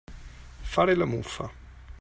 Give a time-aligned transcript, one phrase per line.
[0.73, 1.51] Fare la muffa.